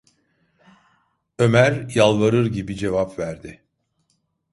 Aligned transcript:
Ömer, 1.39 1.89
yalvarır 1.95 2.45
gibi 2.45 2.75
cevap 2.75 3.19
verdi: 3.19 3.61